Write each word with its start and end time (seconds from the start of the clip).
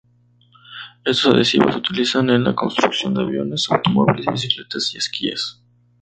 Estos 1.05 1.31
adhesivos 1.35 1.73
se 1.73 1.77
utilizan 1.77 2.31
en 2.31 2.43
la 2.43 2.55
construcción 2.55 3.13
de 3.13 3.21
aviones, 3.21 3.69
automóviles, 3.69 4.25
bicicletas, 4.31 4.95
esquíes. 4.95 5.61